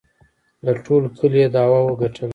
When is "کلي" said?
1.17-1.39